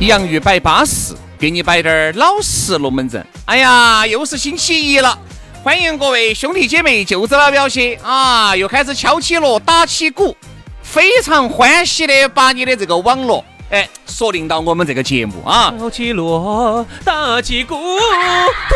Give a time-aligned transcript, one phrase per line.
[0.00, 3.24] 洋芋摆巴适，给你摆点儿老实龙门阵。
[3.46, 5.18] 哎呀，又是星期一了，
[5.62, 10.36] 欢迎各位兄弟姐妹、舅子老表些啊，又开始敲起锣、打起鼓，
[10.82, 15.74] 非常欢喜的把你的这个网络哎锁定到我们这个节目啊。
[15.78, 17.76] 敲起锣，打起鼓，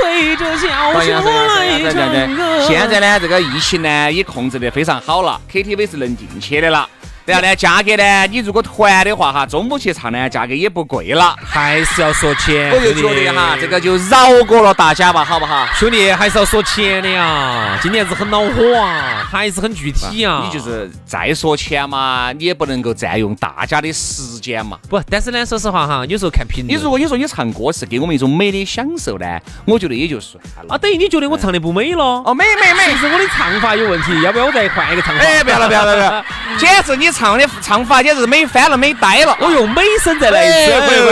[0.02, 2.66] 对着小哎呀说来唱歌。
[2.66, 6.88] 现在呢，这个疫情呢也控制得非常好了，KTV 是能进去的了。
[7.24, 11.36] 然后呢，价格呢，你如果团的话哈，中午去唱呢，价格也不贵了。
[11.44, 15.66] 还是要说钱，我就觉得哈，这个就饶过了大家吧，好不好？
[15.74, 17.78] 兄弟还是要说钱的呀。
[17.80, 20.42] 今年子很恼火啊，还是很具体啊。
[20.44, 24.76] 你就是再说钱嘛，你也不能够占用大家的时间嘛。
[24.88, 26.76] 不，但是呢，说实话哈，有时候看评论。
[26.76, 29.26] 你如果你说你唱歌是给我们一种美的享受呢，
[29.64, 30.74] 我觉得也就算了。
[30.74, 32.04] 啊，等于你觉得我唱的不美了？
[32.24, 34.20] 哦，美美美是我的唱法有问题？
[34.22, 35.22] 要不要我再换一个唱法？
[35.22, 36.24] 哎，不要了，不要了，不要了！
[36.58, 39.36] 简直你唱的唱法简直美翻了，美呆了。
[39.40, 40.72] 我用美声再来一次。
[40.72, 41.04] 哎不不不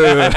[0.00, 0.34] 不不不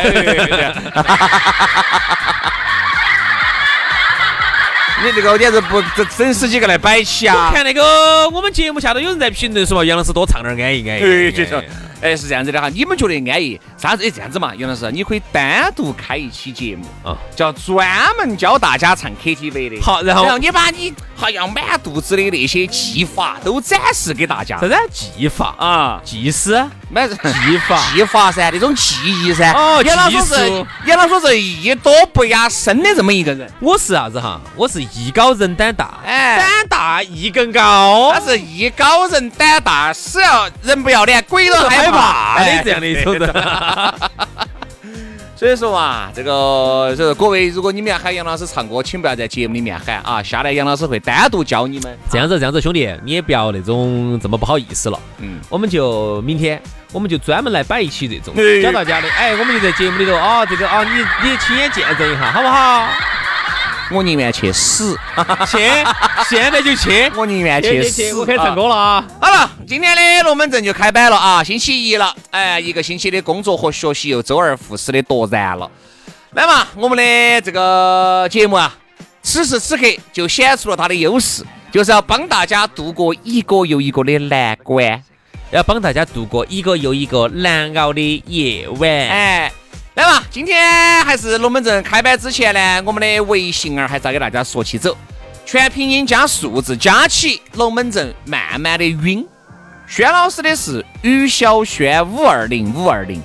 [5.05, 7.51] 你这个简直不整整十几个来摆起啊！
[7.53, 10.99] 看那个我们节目下头有人在评论说嘛杨老师多唱点儿安逸安逸。
[10.99, 11.63] 对，就是，
[12.01, 12.67] 哎，是这样子的哈。
[12.67, 13.61] 你们觉得安逸？
[13.77, 14.05] 啥子？
[14.05, 19.81] 哎，这样子嘛，杨老师，你可以单独开一期节目啊叫专门教大家唱 KTV 的。
[19.81, 25.55] 好然后然后你把你好像满肚子的那些技法都展示给大家啥子技法？
[25.59, 26.63] 啊，技师？
[26.89, 28.95] 满技法 技法噻，那种技
[29.25, 29.51] 艺噻。
[29.51, 34.39] 哦杨老师是杨老师是艺多不压身的这么一个人，我是啥子哈？
[34.55, 38.11] 我是艺高人胆大，哎胆大艺更高。
[38.13, 43.27] 他是艺高人胆大，是要人不要脸，鬼都害怕 的这样的一种人。
[45.35, 51.95] 所以说嘛，这个就是各位，如果你们要喊杨老师唱歌，请不要在节目里面喊啊，下来杨老师会单独教你们。
[52.09, 54.99] 这样子，这样子，兄弟，你也不要那种这么不好意思了。
[55.19, 56.59] 嗯，我们就明天，
[56.91, 59.07] 我们就专门来摆一期这种哎教大家的。
[59.11, 62.87] 哎，我们就在节目里头啊，这个啊，你你亲眼见证一下，好不好？
[63.91, 64.97] 我宁愿去死，
[65.47, 65.57] 去，
[66.29, 67.11] 现在就去。
[67.15, 68.13] 我宁愿去死。
[68.15, 68.67] 我开始唱歌啊。
[68.67, 69.05] 了啊！
[69.21, 75.69] 好了，今天的龙门阵就开摆了啊，星期一了，哎，一个星期的工作和学习又周而复始的夺燃了。
[76.31, 78.75] 来嘛，我们的这个节目啊，
[79.23, 85.01] 此时此刻就显出了它的优势，就是要帮大家度过一个又一个的难关。
[85.49, 88.89] 要帮大家度过一个又一个难熬的夜晚。
[88.89, 89.49] 哎，
[89.97, 94.95] 来嘛，今天还是龙门阵开摆之前呢，我们的微信儿还是要给大家说起走，
[95.43, 99.25] 全拼音加数字加起，龙门阵慢慢的晕。
[99.87, 103.19] 轩老师的是于小轩五二零五二零，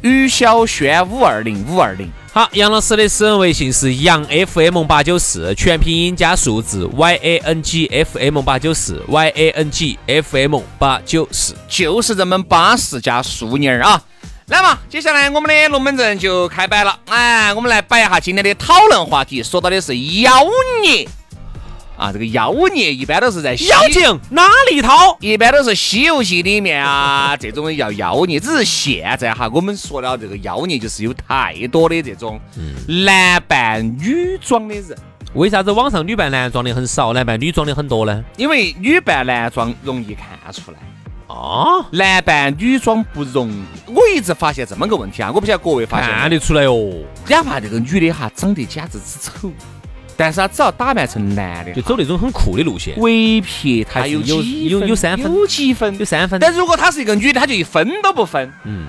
[0.00, 2.10] 于小轩五二零五二零。
[2.32, 10.60] 好，杨老师的私人微信是杨 FM 八九四，全拼音加数字 Y A N G F M 八九四 Y A N G F M
[10.80, 11.54] 八九四。
[11.68, 14.02] 就是这么巴适加淑妮儿啊！
[14.48, 16.98] 来嘛，接下来我们的龙门阵就开摆了。
[17.04, 20.32] 哎，我们来摆一下今天的讨论话题，说到的是妖
[20.80, 21.06] 孽
[21.98, 22.10] 啊。
[22.10, 25.18] 这个妖孽一般都是在西妖精哪里掏？
[25.20, 28.40] 一般都是《西游记》里面啊， 这种叫妖孽。
[28.40, 32.40] 只是现在哈，我们说了这个妖孽，就是有太多的这种
[32.86, 34.96] 男扮女装的人，
[35.34, 38.24] 为啥子网上女扮男装的很少，男扮女装的很多呢？
[38.38, 40.78] 因为女扮男装容易看出来。
[41.28, 46.90] 啊，男扮女装不容易，我一直发现这么个问题啊，我不晓得各位发现看得出来哦，
[47.28, 49.52] 哪怕这个女的哈长得简直之丑，
[50.16, 56.04] 但是她只要打扮成男的，就走那种很酷的路线，唯撇她有有几有分有三分有几分有。
[56.04, 56.40] 三分。
[56.40, 58.50] 但如果她是一个女的，她就一分都不分。
[58.64, 58.86] 嗯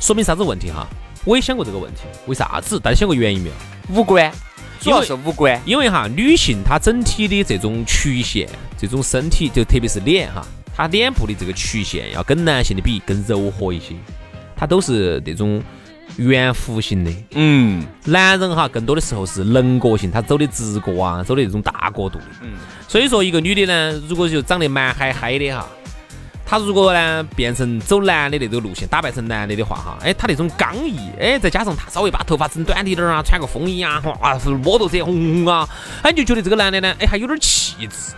[0.00, 0.84] 说明啥子问题哈？
[1.24, 2.76] 我也想过这个问题，为啥子？
[2.80, 3.54] 大家想过原因没有？
[3.94, 4.32] 五官，
[4.80, 5.60] 主要是五官。
[5.64, 10.44] 因为哈，女性她整体的这种曲线，这种身体，就特别是脸哈，
[10.74, 13.94] 她脸部的这个曲线要跟男性的比更柔和一些，
[14.56, 15.62] 她都是那种
[16.16, 17.10] 圆弧形的。
[17.34, 22.24] 嗯，男人哈，更多的时候是棱角形，他走的直角啊，走的那种大角度的。
[22.42, 22.50] 嗯，
[22.86, 25.66] 所以说一个女的呢，如果就长得蛮嗨嗨的哈，
[26.44, 35.66] 她如果呢变成走男的那种路线，打扮成男的的话哈，哎，她那种刚毅，哎，再加上她稍微把头发整短一点儿啊，穿个风衣啊，哇，是摩托车轰轰啊，
[36.02, 38.12] 哎，你就觉得这个男的呢，哎，还有点气质，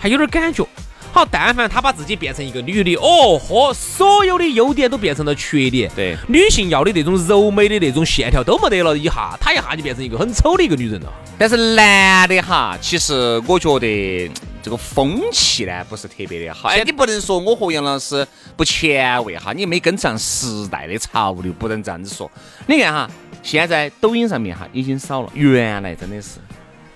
[0.00, 0.66] 还有点感觉。
[1.10, 5.90] 好，但凡他把自己变成一个女的，哦嚯，所有的优点都变成了缺点。
[5.96, 11.12] 对女性要的那种柔美的那种线条都没得了，一下她一下就变成一个很丑的一个女人了。
[11.38, 14.30] 但是男的哈，其实我觉得
[14.62, 16.68] 这个风气呢不是特别的好。
[16.68, 18.26] 哎，你不能说我和杨老师
[18.56, 22.30] 不前卫哈，你没跟上时代的潮流，不能这样子说。
[22.66, 23.10] 你看哈，
[23.42, 26.38] 现在抖音上面哈已经少了，原来真的是。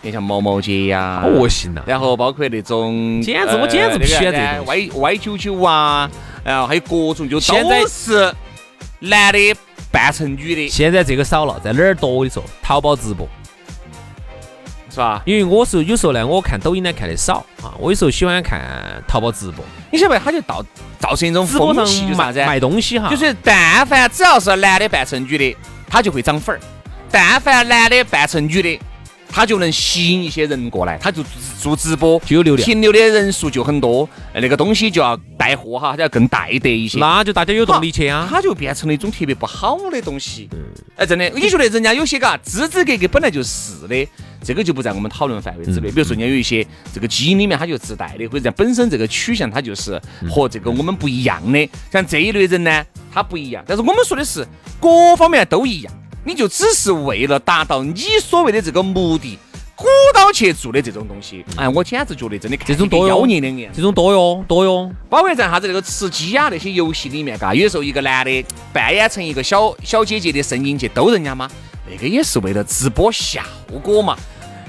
[0.04, 1.82] 你像毛毛姐呀，恶心呐！
[1.86, 6.10] 然后包括那种，简直我简直不喜欢这种歪歪九九啊，
[6.42, 8.34] 然后还有各种就现在是
[8.98, 9.54] 男的
[9.92, 10.68] 扮成女的。
[10.68, 12.10] 现在这个少了，在哪儿多？
[12.10, 13.28] 我跟你说，淘宝直播
[14.90, 15.22] 是吧？
[15.24, 18.60] 因为我是有时候呢，我看抖音呢看的少啊，我有时候喜欢看
[19.06, 19.64] 淘宝直播。
[19.92, 20.24] 你晓得不？
[20.24, 20.64] 他就造
[20.98, 22.40] 造成一种风气，就是啥子？
[22.44, 25.56] 卖东西哈，就是但凡只要是男的扮成女的，
[25.88, 26.60] 他就会涨粉儿；
[27.08, 28.80] 但凡男的扮成女的。
[29.32, 31.24] 他就能吸引一些人过来，他就
[31.58, 38.28] 做直播就有流量，停留的人数就很多，那个东西就要带货哈，就要更带得一些，那就大家有动力去啊。
[38.30, 40.50] 他就变成了一种特别不好的东西。
[40.96, 44.06] 哎，真的，你觉得人家有些嘎，支支格格本来就是的，
[44.44, 45.90] 这个就不在我们讨论范围之内。
[45.90, 49.98] 比如说，人家有一些这个基因里面它就自带的，或者本身这个取向它就是
[50.30, 51.70] 和这个我们不一样的。
[51.90, 54.46] 像这一类人呢，他不一样，但是我们说的是
[54.78, 55.92] 各方面都一样。
[56.24, 59.38] 你就只是为了达到你所谓的这个目的，
[59.74, 64.90] 鼓捣去做的这种东西，哎，我简直觉得真的这种多妖孽的眼，这种多哟多哟。
[65.10, 71.50] 包括在啥子那个吃鸡啊那些游戏里面，嘎，有时候一个男的扮演成一个小小姐姐的声音去逗人家吗？
[71.90, 73.42] 那个也是为了直播效
[73.82, 74.16] 果嘛。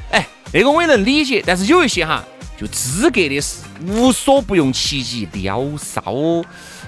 [0.10, 2.24] 哎，那个我也能理解，但是有一些哈，
[2.60, 6.02] 就资格的是无所不用其极，撩骚。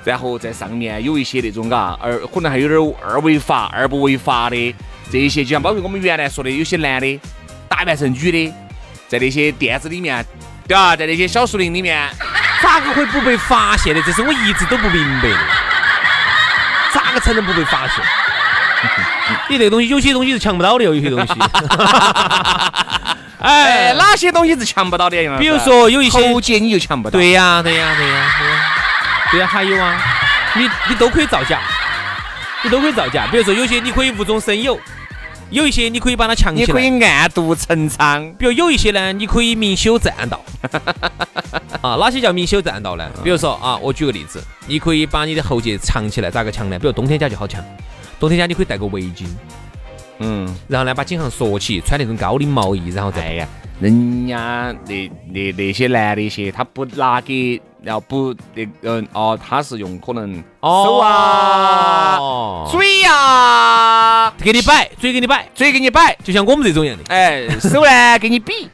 [0.04, 4.76] 然后在上面有一些那种嘎，二可能还有点二违法、二不违法的
[5.12, 7.20] 这一些，就像包括我们原来说的，有些男的
[7.68, 8.54] 打扮成女的，
[9.08, 10.24] 在那些店子里面，
[10.68, 10.96] 对吧？
[10.96, 12.08] 在那些小树林里面，
[12.62, 14.02] 咋个会不被发现的？
[14.04, 15.38] 这是我一直都不明白的。
[16.94, 18.06] 咋个才能不被发现？
[19.50, 21.34] 你这个东西，有些东西是抢不到的，有些东西。
[23.46, 25.18] 哎，哪些东西是抢不到的？
[25.38, 27.20] 比如说有一些喉结你就抢不到。
[27.20, 28.72] 对呀，对呀，对呀，对呀。
[29.32, 30.02] 对呀，还有啊，
[30.56, 31.60] 你你都可以造假，
[32.64, 33.28] 你都可以造假。
[33.32, 34.80] 比如说有些你可以无中生有，
[35.50, 38.32] 有一些你可以把它强起来，你可以暗度陈仓。
[38.38, 40.40] 比如有一些呢，你可以明修栈道。
[41.82, 43.06] 啊，哪些叫明修栈道呢？
[43.24, 46.80] 比如说啊，我举个例子，你可以把你的喉结藏起来，咋个藏呢？
[46.80, 47.64] 比如冬天家就好藏，
[48.20, 49.26] 冬天家你可以戴个围巾，
[50.20, 53.48] 嗯，然后呢把颈项缩起，穿那种高领毛衣，然后再呀，
[53.80, 57.62] 人家那那那些男的些，他不拿给。
[57.86, 67.04] 要不那个哦，他是用可能手啊、嘴呀给你摆，嘴给你摆，嘴给你摆，就像我们这种样的。
[67.14, 68.68] 哎，手呢给你比，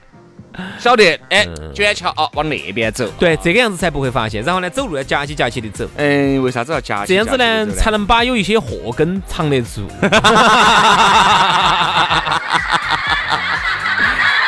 [0.80, 1.20] 晓得？
[1.30, 3.08] 哎，卷桥哦，往那边走。
[3.20, 4.44] 对，这个样子才不会发现。
[4.44, 5.88] 然后呢，走路要夹起夹起的走。
[5.98, 7.06] 嗯，为啥子要夹？
[7.06, 9.88] 这样子呢，才能把有一些祸根藏得住。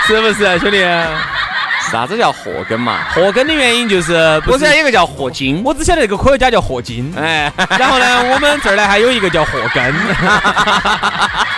[0.05, 0.83] 是不是啊，兄弟？
[1.91, 2.99] 啥子叫祸根嘛？
[3.13, 4.13] 祸根的原因就是，
[4.47, 7.13] 我知道有个叫霍金，我只晓得那个科学家叫霍金。
[7.15, 9.93] 哎，然后呢，我们这儿呢还有一个叫祸根。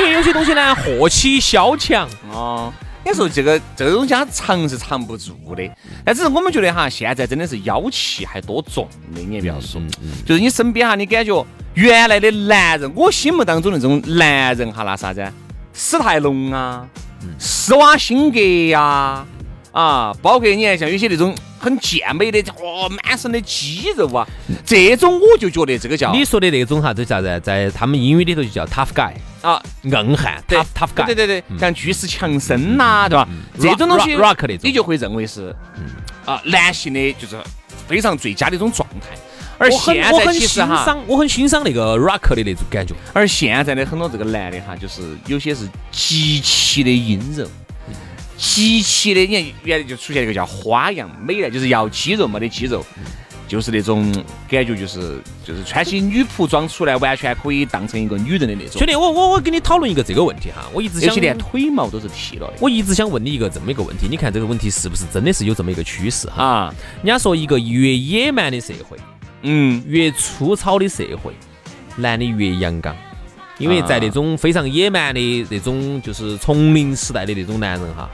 [0.00, 2.08] 因为有些东西呢，祸起萧墙。
[2.32, 2.72] 啊，
[3.04, 5.70] 你说这个这个东西它藏是藏不住的，
[6.04, 9.80] 但只是我们觉得哈，现在真的是妖气还多重的，你也不要说，
[10.24, 15.22] 就是你身边哈，你感觉原来的男人，我心目当中那种男人哈，那啥子？
[15.74, 16.88] 史泰龙啊。
[17.38, 18.40] 施瓦辛格
[18.70, 19.26] 呀，
[19.72, 24.26] 啊，包括你看像有些那种很健美的，哇，满身的肌肉啊，
[24.64, 29.12] 这种我就觉得这个叫你说的那种哈，这叫在在他们英语里头就叫 tough guy
[29.42, 33.28] 啊，硬汉，tough tough guy，对对对，像巨石强森呐，对吧？
[33.60, 35.54] 这种东西，rock 那种，你就会认为是，
[36.24, 37.36] 啊，男性的就是
[37.86, 39.16] 非常最佳的一种状态。
[39.58, 42.94] 而现在其实哈，我很欣赏那个 rock 的那种感觉。
[43.12, 47.46] 而现在的很多这个男的哈，就是有些是极其的阴柔，
[48.40, 52.82] 极其的，你看原来就出现一个叫花样美男，就是要肌肉没得肌肉，
[53.46, 54.10] 就是那种
[54.48, 58.86] 感觉，就是就是穿起女仆装出来，完全可以当成一个女人的那种兄。
[58.86, 66.42] 弟，我我我跟你讨论一个这个问题哈，我一直想连腿毛都是剃了的我一直想问你一个这么一个问题，你看这个问题是不是真的是有这么一个趋势哈？
[66.42, 68.96] 啊，人家说一个越野蛮的社会，
[69.42, 71.34] 嗯，越粗糙的社会，
[71.96, 72.96] 男的越阳刚。
[73.58, 78.08] 因为在那种非常野蛮的那种就是丛林时代的那种男人哈，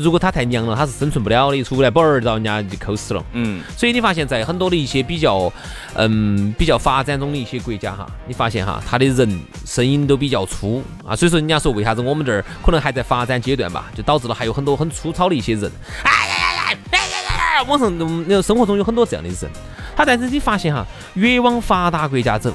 [0.00, 3.22] 如果他太娘了，他是生存不了的，出不来本儿，然后人家就抠死了。
[3.32, 5.52] 嗯，所以你发现，在很多的一些比较，
[5.94, 11.14] 嗯，比较发展中的一些国家哈，你发现哈，他的人声音都比较粗啊。
[11.14, 15.70] 所以说，人家说为啥子我们这儿可能还在发展阶段吧，就导致了还有很多很粗糙的一些人。
[16.04, 16.78] 哎呀呀呀！
[16.92, 17.62] 哎呀呀呀！
[17.68, 17.92] 网上
[18.26, 19.50] 那生活中有很多这样的人，
[19.94, 22.54] 他但是你发现哈，越往发达国家走，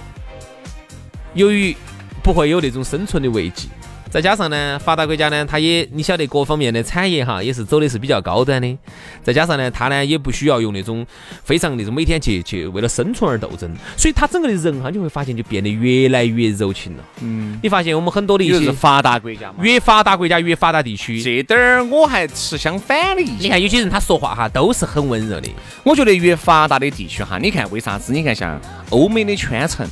[1.36, 1.76] 由于
[2.24, 3.70] 不会有那种生存的危机。
[4.10, 8.78] 再加上呢，发达国家呢，它也你晓得各方面的产业哈，也是走的是比较高端的。
[9.22, 11.06] 再加上呢，它呢也不需要用那种
[11.44, 17.04] 非常那种每天去去为了生存而斗争，所以它整个的人哈，你会发现就变得越来越柔情了。
[17.22, 19.56] 嗯，你发现我们很多的一些发达国家嘛。
[19.62, 23.40] 越发达国家越发达地区，这点儿我还持相反的意见。
[23.40, 25.50] 你看有些人他说话哈都是很温柔的。
[25.84, 28.14] 我觉得越发达的地区哈，你看为啥子？
[28.14, 29.86] 你看像欧美的圈层。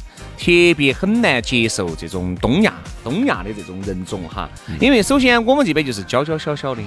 [0.44, 4.50] 特别很难接受这种东亚东亚的这种人种哈，
[4.82, 6.82] 因为首先我们这边就是娇娇小小的，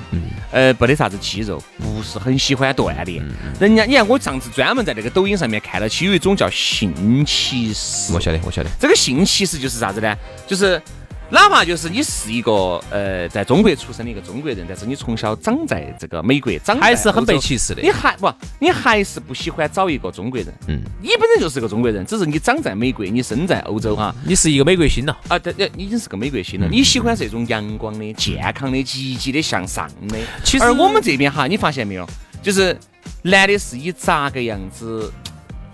[0.52, 3.24] 呃，没得啥子肌肉，不是很喜欢锻炼。
[3.58, 8.68] 人家你看我上次专门在那个抖音上面看到起有一种叫性歧视，我晓得，我晓得。
[8.78, 10.14] 这个性歧视就是啥子呢？
[10.46, 10.80] 就是
[11.28, 12.52] 哪怕就是你是一个
[12.90, 20.46] 呃在中国出生的一个中国人，但是你从小长在这个美国，长还是很被歧视的你还不，你还是不喜欢找一个中国人。
[20.68, 24.14] 嗯，你本身就是个中国人，只是你长在美国，你生在欧洲哈。
[24.24, 26.68] 你是一个美国心了，啊，对对，你已经是个美国心了。
[26.68, 30.18] 你喜欢这种阳光的、健康的、积极的、向上的。
[30.44, 32.08] 其实而我们这边哈，你发现没有，
[32.40, 32.78] 就是
[33.22, 35.12] 男的是以咋个样子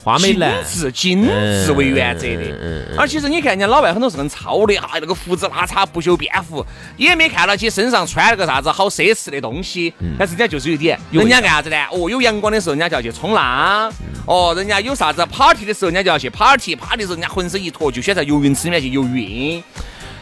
[0.03, 1.27] 花美男精致、精
[1.65, 2.97] 致为原则的。
[2.99, 6.65] 而其实你看人家老外很多是很糙的哈，那个胡子拉碴、不修边幅，
[6.97, 9.93] 也没看到起身上穿了个啥子好奢侈的东西。
[10.19, 11.77] 但是人家就是有一点，人家干啥子呢？
[11.93, 13.93] 哦，有阳光的时候，人家就要去冲浪。
[14.27, 19.63] 哦，人家有啥子 party 的时候，人家就要去 party，party 的时候，人家浑身一坨就选在游泳池里面去游泳。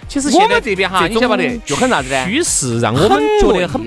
[0.08, 2.26] 其实现在们这边哈，你晓不晓得就很啥子呢？
[2.26, 3.80] 趋势让我们觉得很。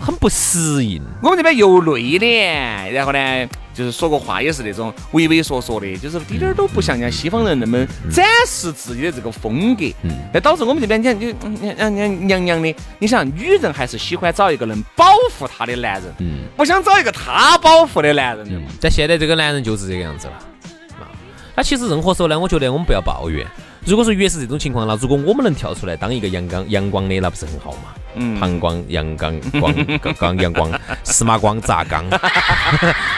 [0.00, 1.00] 很不适应。
[1.22, 9.84] 我们这边又内敛，然后呢，就是说个话也是那种畏畏缩缩的，就是滴点儿都不像人家西方人那么展示自己的这个风格。
[10.02, 12.74] 嗯，那导致我们这边你看，就嗯嗯嗯娘娘的。
[12.98, 18.66] 你想，女人还是喜欢找一个能保护她的男人，嗯，不想找一个她保护的男人的嘛。
[18.80, 20.32] 但现在这个男人就是这个样子了。
[20.98, 21.06] 啊，
[21.54, 23.46] 那其实任何时候呢，我觉得我们不要抱怨。
[23.84, 27.94] 如果说越是这种情况，那如果我们能跳出来当一个阳刚阳光的，那不是很好吗？
[28.14, 30.72] 嗯膀胱阳刚光刚刚阳光，
[31.04, 32.04] 司马光砸缸，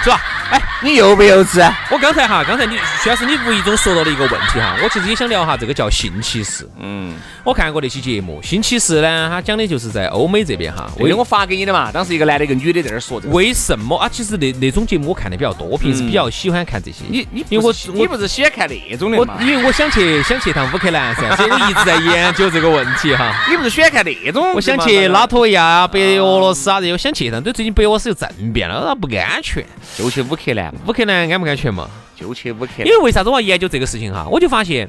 [0.02, 0.20] 是吧？
[0.50, 1.70] 哎， 你幼不幼稚？
[1.90, 6.66] 我刚才哈，刚才你虽然是你无意中说到了一个问题哈，我其实也想聊哈，这个叫性歧视。
[6.80, 13.34] 嗯，我看过那期节目，性歧视呢，他讲的就是在欧美这边哈，为我发给你的嘛，当时一个男的，一个女的在那儿说这个。
[13.34, 14.08] 为什么啊？
[14.10, 17.04] 其实那那种节目我看的比较多，平时比较喜欢看这些。
[17.08, 19.34] 你你因为我不是你不是喜欢看那种的我嘛？
[19.40, 23.34] 因为我想去想去趟乌克兰噻，所以我一直在研究这个问题哈。
[23.50, 24.54] 你不是喜欢看那种？
[24.54, 27.42] 我想去拉脱维亚、白俄罗斯啊这些，我想去一趟。
[27.42, 29.64] 都，最近白俄罗斯又政变了，那不安全。
[29.98, 31.88] 就去乌克兰嘛，乌克兰安不安全嘛？
[32.16, 32.92] 就去乌克兰因。
[32.92, 34.26] 为为啥子我要研究这个事情哈？
[34.30, 34.88] 我就发现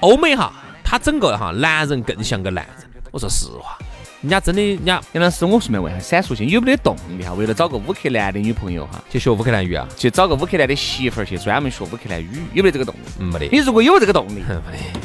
[0.00, 0.52] 欧美哈，
[0.84, 2.88] 他整个哈男人更像个男人。
[3.10, 3.78] 我说实话，
[4.20, 7.32] 人家真的，人家杨老师，我顺便问下，闪烁性有没得动力哈？
[7.32, 9.88] 为了找个乌克兰的女朋友哈，去学乌克兰语啊？
[9.96, 13.00] 去找个乌克兰的媳妇儿去专门学乌克兰语，有没得这个动力？
[13.18, 13.48] 嗯，没得。
[13.50, 15.00] 你如果有这个动力， 没得。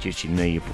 [0.00, 0.66] 就进了一步。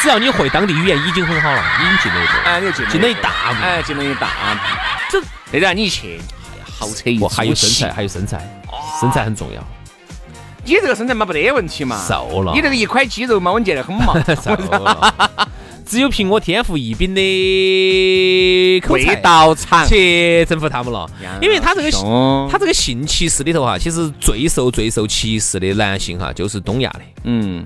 [0.00, 2.32] 只要你会当地语言，已经很好了，已经进了一步。
[2.44, 4.89] 哎，你就进进了一大步哎，进了一大步。
[5.10, 5.20] 这
[5.52, 6.18] 那让你去，
[6.52, 8.38] 哎呀，豪车一我还有身材，还有身材，
[9.00, 9.62] 身材很重要。
[10.64, 11.98] 你这个身材嘛，没得问题嘛。
[12.06, 14.14] 瘦了你这个一块肌肉嘛，稳健得很嘛。
[14.42, 15.48] 瘦了。
[15.86, 17.20] 只有凭我天赋异禀的
[18.86, 19.84] 口味才道长。
[19.88, 21.90] 去征服他们了，因为他这个
[22.48, 27.00] 他这个性歧视里头哈，其实最受最受歧视的男性哈，就是东亚的。
[27.24, 27.64] 嗯，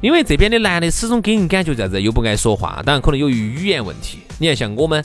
[0.00, 4.20] 因为这边的男的始终给人感觉啥子，又不爱说话，当然可能由于语言问题。
[4.38, 5.04] 你看像我们，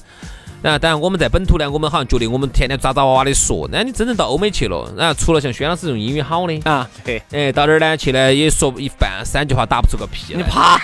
[0.63, 7.21] 啊，当然我们在本土呢，我们好像觉得我们天天抓抓娃娃的说，那你真正到欧美去了，然后除了像轩老师这种英语好的，啊，对。
[7.31, 10.77] 哎，到那儿呢去呢也说一半三句话打不出个屁来，你 怕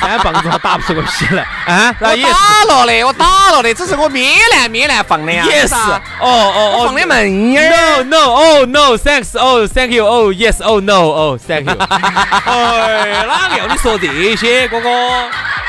[0.00, 1.94] 三棒子话打不出个屁来啊？
[2.00, 5.44] 那我也是打了的，我打了的，只是我咩烂咩烂放的呀。
[5.46, 8.02] 也是，哦哦哦，放的闷眼儿。
[8.02, 11.76] No no oh no thanks oh thank you oh yes oh no oh thank you。
[11.78, 14.88] 哎，哪个要你说这些，哥哥？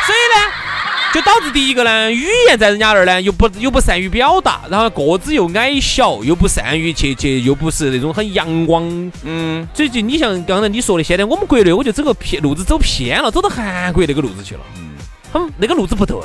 [0.06, 0.53] 所以呢，
[1.14, 8.84] 就导致第一个呢，语言在人家那儿呢又不又不善于表达，然后个子又矮小，又不善于去去，又不是那种很阳光。
[9.24, 14.62] 嗯，所以就你像刚才你说的，现在我们国内我觉得整个偏路子走偏了，走到韩国那个路子去了。
[14.78, 14.90] 嗯，
[15.32, 16.18] 他们那个路子不对。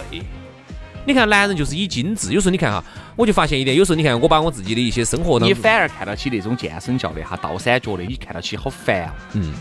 [1.05, 2.33] 你看，男人就是以精致。
[2.33, 2.83] 有时候你看哈，
[3.15, 9.15] 我就发现一点，有时候你看我把我自己的一些生活，你反而看到起那种健身教练哈，倒三角的，你看到起好烦啊。
[9.35, 9.53] 嗯，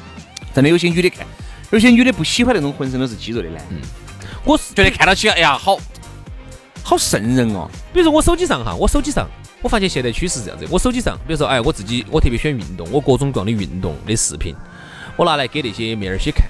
[0.54, 1.28] 真的有些女的看，
[1.72, 3.62] 有些女的不喜欢那种浑身都是肌肉的男。
[3.72, 3.78] 嗯，
[4.48, 5.78] 我是觉得看到起，哎呀，好。
[6.82, 7.70] 好瘆人哦！
[7.92, 9.28] 比如说我手机上哈，我手机上，
[9.62, 10.66] 我发现现在趋势是这样子。
[10.72, 14.56] 我手机上，比如说哎，我自己我特别喜欢运动，我各种各样的运动的视频，
[15.18, 16.48] 我拿来给那些妹儿些看。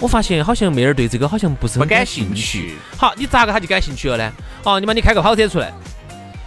[0.00, 2.74] 我发现好像妹儿对这个好像不是很感兴趣。
[2.96, 4.32] 好，你咋个他就感兴趣了呢？
[4.64, 5.72] 哦，你把你开个跑车出来，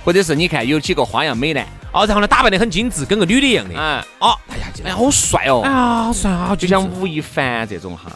[0.04, 3.74] 或者是你看有几个花样美男，哦，然后呢打扮得很精致，跟个女的一样的。
[3.78, 5.62] 嗯，哦，哎呀，哎呀，好帅哦！
[5.64, 6.54] 哎呀，好帅啊！
[6.58, 8.12] 就像吴亦凡这种哈。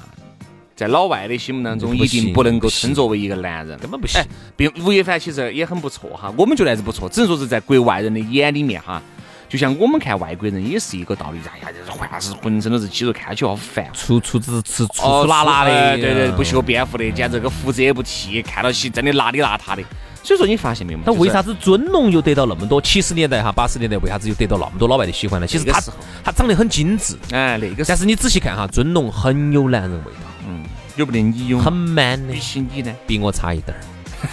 [0.76, 4.22] 在老外的心目当中，一定不能够称作为一个男人，根本不行。
[4.58, 9.02] 并吴亦凡其实也很不错哈，我们觉得还是不错，只能说是在国外人的眼里面哈，
[9.48, 11.40] 就像我们看外国人也是一个道理。
[11.54, 19.84] 哎呀，就是浑是浑身都是肌肉，看起好烦，粗粗子吃粗粗拉拉的，对对，不修边幅的，简直个胡子也不剃，看到起真的邋里邋遢的。
[20.26, 21.00] 所以说你发现没有？
[21.06, 22.82] 那为啥子尊龙又得到那么多？
[22.82, 25.46] 七十年代哈，八十年代为啥子又得到那么多老外的喜欢呢？
[25.46, 25.80] 其实他
[26.24, 27.86] 他长得很精致，哎，那个。
[27.86, 30.64] 但是你仔细看哈，尊龙很有男人味道，嗯。
[30.96, 33.82] 有不得你有很 man 的，比起你呢，比我差一点儿。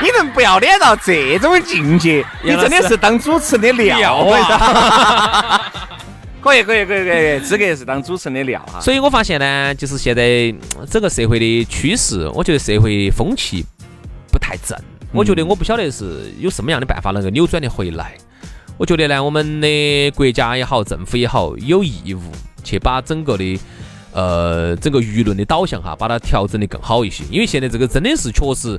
[0.00, 2.24] 你能不要脸到这种境界？
[2.42, 5.60] 你真的是当主持人的料啊！
[6.40, 8.80] 可以可以可以可以，资格是当主持人的料哈！
[8.80, 10.54] 所以我发现呢，就是现在
[10.88, 13.64] 整个社会的趋势，我觉得社会风气
[14.30, 14.78] 不太正。
[15.12, 18.14] 我觉得我不晓得是有什么样的办法能够扭转的回来。
[18.76, 22.20] 我觉得呢，我们的国家也好，政府也好，有义务。
[22.64, 23.58] 去把整个的
[24.12, 27.24] 呃整个舆论的导向哈，把它调整的更好一些。
[27.30, 28.78] 因为现在这个真的是确实，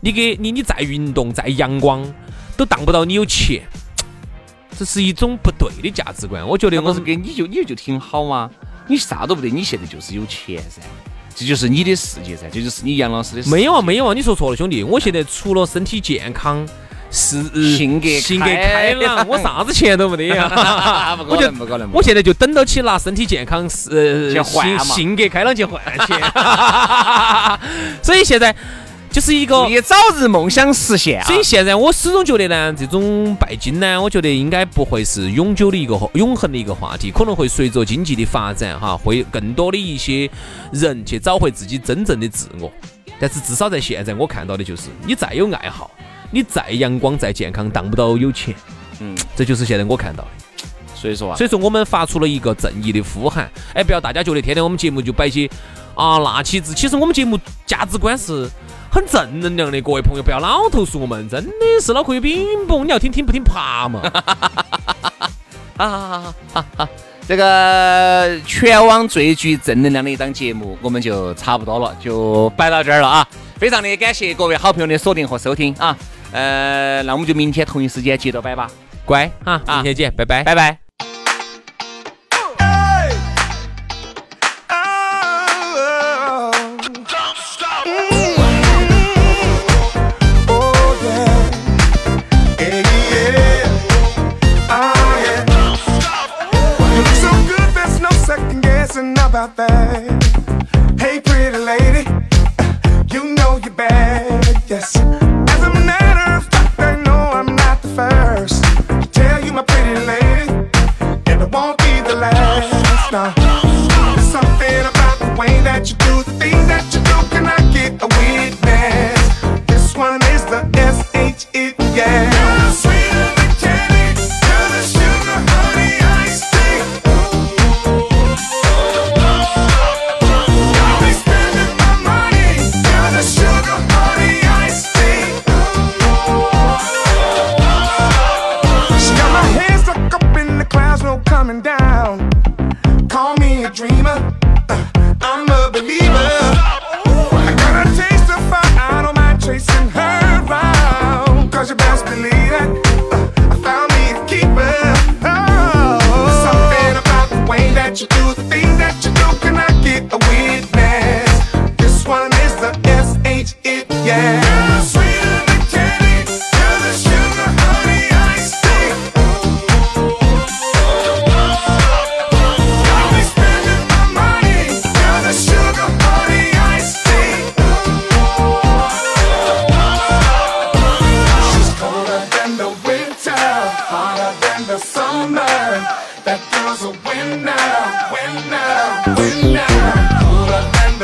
[0.00, 2.02] 你给你你再运动再阳光，
[2.56, 3.62] 都当不到你有钱，
[4.78, 6.46] 这是一种不对的价值观。
[6.46, 8.50] 我觉得我是给你就你就挺好吗？
[8.86, 10.80] 你啥都不得，你现在就是有钱噻，
[11.34, 13.50] 这就是你的世界噻，这就是你杨老师的。
[13.50, 14.82] 没有啊，没有啊，你说错了，兄弟。
[14.82, 16.66] 我现在除了身体健康。
[17.08, 17.40] 是
[17.76, 21.16] 性格性格开朗，我啥子钱都没得呀！
[21.28, 26.20] 我就不可能，我现在就等到起拿身体健康是性性格开朗去换钱。
[28.02, 28.54] 所以现在
[29.16, 31.24] 就是一个你早日梦想实现。
[31.24, 40.28] 所以现在我始终觉得呢，这种拜金呢，我觉得应该不会是永久的一个永恒的一个话题，可能会随着经济的发展哈，会更多的一些
[40.70, 42.70] 人去找回自己真正的自我。
[43.18, 45.90] 但是至少在现在，我看到的就是你再有爱好。
[46.30, 48.54] 你再阳光再健康，当不到有钱，
[49.00, 50.30] 嗯，这就是现在我看到的。
[50.94, 55.48] 所以说啊，所以说我们发出了一个正义的呼喊，哎，不要大家觉得天天我们节目就摆些
[55.94, 58.46] 啊那气质，其实我们节目价值观是
[58.96, 59.78] 很正能量的。
[59.82, 64.00] 各位朋友不要老投诉我们，真的是脑壳有冰崩，你要听听不听爬嘛。
[67.28, 73.28] 这个全网最具正能量的一档节目，我们就差不多了，就摆到这儿了啊！
[73.58, 75.94] 非常的感谢各位好朋友的锁定和收听啊！
[76.32, 78.70] 呃，那我们就明天同一时间接着摆吧，
[79.04, 80.85] 乖哈，明天见，拜拜，拜拜。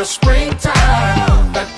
[0.03, 1.72] the springtime.